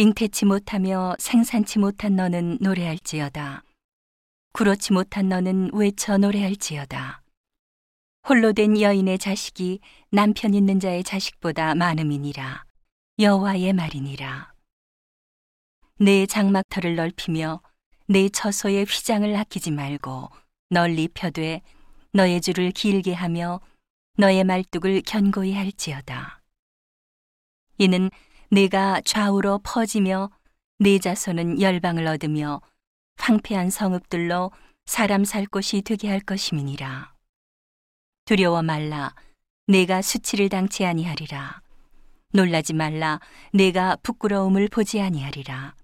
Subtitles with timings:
[0.00, 3.64] 잉태치 못하며 생산치 못한 너는 노래할지어다.
[4.52, 7.20] 구렇지 못한 너는 외쳐 노래할지어다.
[8.28, 9.80] 홀로 된 여인의 자식이
[10.12, 12.64] 남편 있는 자의 자식보다 많음이니라.
[13.18, 14.52] 여호와의 말이니라.
[15.98, 17.60] 내 장막터를 넓히며
[18.06, 20.30] 내 처소의 휘장을 아끼지 말고
[20.70, 21.60] 널리 펴되
[22.12, 23.60] 너의 줄을 길게 하며
[24.16, 26.40] 너의 말뚝을 견고히 할지어다.
[27.78, 28.10] 이는
[28.50, 30.30] 내가 좌우로 퍼지며
[30.78, 32.62] 내 자손은 열방을 얻으며
[33.16, 34.52] 황폐한 성읍들로
[34.86, 37.12] 사람 살 곳이 되게 할 것임이니라.
[38.24, 39.14] 두려워 말라,
[39.66, 41.60] 내가 수치를 당치 아니하리라.
[42.32, 43.20] 놀라지 말라,
[43.52, 45.74] 내가 부끄러움을 보지 아니하리라.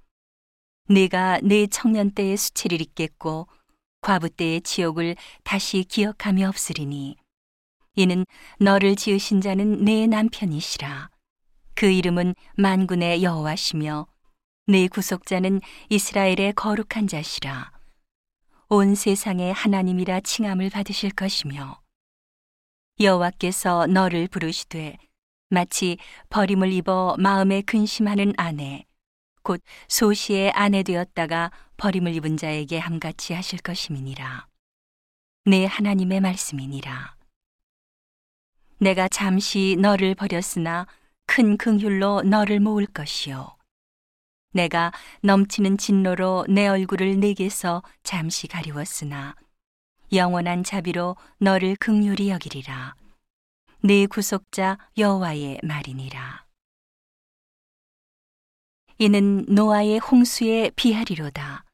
[0.89, 3.47] 내가 내 청년 때의 수치를 잊겠고
[4.01, 7.17] 과부 때의 지옥을 다시 기억함이 없으리니
[7.97, 8.27] 이는
[8.59, 11.14] 너를 지으신 자는 내 남편이시라.
[11.75, 14.07] 그 이름은 만군의 여호와시며
[14.67, 15.61] 내 구속자는
[15.91, 17.73] 이스라엘의 거룩한 자시라.
[18.69, 21.81] 온 세상의 하나님이라 칭함을 받으실 것이며
[23.01, 24.97] 여호와께서 너를 부르시되
[25.51, 25.99] 마치
[26.31, 28.85] 버림을 입어 마음에 근심하는 아내
[29.43, 34.47] 곧 소시의 아내 되었다가 버림을 입은 자에게 함같이 하실 것임이니라.
[35.45, 37.17] 내 하나님의 말씀이니라.
[38.79, 40.87] 내가 잠시 너를 버렸으나
[41.35, 43.57] 큰 긍휼로 너를 모을 것이요.
[44.53, 49.35] 내가 넘치는 진노로 내 얼굴을 내게서 잠시 가리웠으나
[50.13, 52.95] 영원한 자비로 너를 긍휼히 여기리라.
[53.81, 56.45] 내 구속자 여호와의 말이니라.
[58.99, 61.65] 이는 노아의 홍수에 비하리로다.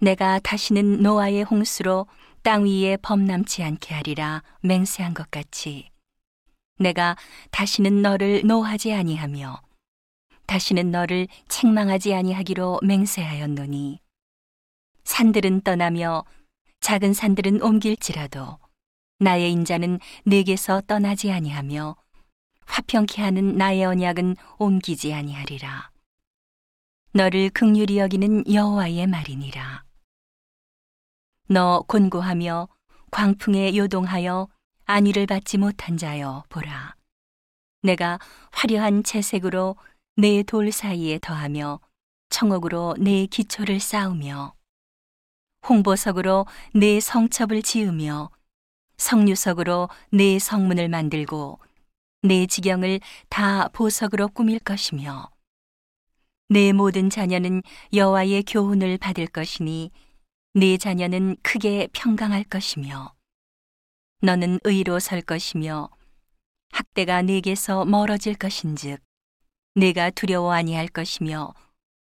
[0.00, 2.08] 내가 다시는 노아의 홍수로
[2.42, 5.91] 땅 위에 범람치 않게 하리라 맹세한 것 같이
[6.82, 7.16] 내가
[7.50, 9.62] 다시는 너를 노하지 아니하며
[10.46, 14.00] 다시는 너를 책망하지 아니하기로 맹세하였노니
[15.04, 16.24] 산들은 떠나며
[16.80, 18.58] 작은 산들은 옮길지라도
[19.18, 21.96] 나의 인자는 내게서 떠나지 아니하며
[22.66, 25.90] 화평케 하는 나의 언약은 옮기지 아니하리라.
[27.12, 29.84] 너를 극률히 여기는 여호와의 말이니라.
[31.48, 32.68] 너 곤고하며
[33.10, 34.48] 광풍에 요동하여
[34.84, 36.96] 안위를 받지 못한 자여 보라.
[37.82, 38.18] 내가
[38.52, 39.76] 화려한 채색으로
[40.16, 41.80] 내돌 사이에 더하며
[42.30, 44.54] 청옥으로 내 기초를 쌓으며
[45.68, 48.30] 홍보석으로 내 성첩을 지으며
[48.96, 51.58] 성류석으로 내 성문을 만들고
[52.22, 55.30] 내 지경을 다 보석으로 꾸밀 것이며
[56.48, 57.62] 내 모든 자녀는
[57.92, 59.90] 여호와의 교훈을 받을 것이니
[60.54, 63.14] 네 자녀는 크게 평강할 것이며
[64.24, 65.90] 너는 의로 설 것이며
[66.70, 69.02] 학대가 네게서 멀어질 것인즉
[69.74, 71.52] 내가 두려워 아니할 것이며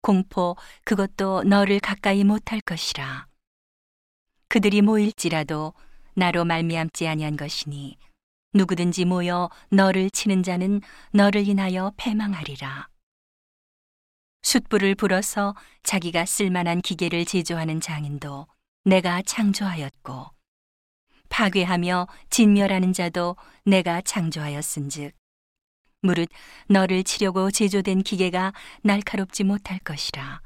[0.01, 3.27] 공포 그것도 너를 가까이 못할 것이라.
[4.49, 5.73] 그들이 모일지라도
[6.13, 7.97] 나로 말미암지 아니한 것이니
[8.55, 10.81] 누구든지 모여 너를 치는 자는
[11.13, 12.89] 너를 인하여 패망하리라.
[14.41, 18.47] 숯불을 불어서 자기가 쓸만한 기계를 제조하는 장인도
[18.83, 20.40] 내가 창조하였고
[21.31, 25.13] 파괴하며 진멸하는 자도 내가 창조하였은즉.
[26.03, 26.29] 무릇
[26.67, 28.53] 너를 치려고 제조된 기계가
[28.83, 30.41] 날카롭지 못할 것이라.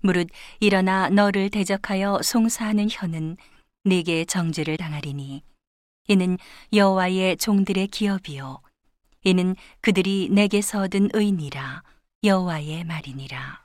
[0.00, 0.28] 무릇
[0.60, 3.36] 일어나 너를 대적하여 송사하는 혀는
[3.84, 5.42] 네게 정죄를 당하리니.
[6.08, 6.36] 이는
[6.72, 8.60] 여호와의 종들의 기업이요.
[9.22, 11.82] 이는 그들이 내게서 얻은 의니라.
[12.24, 13.63] 여호와의 말이니라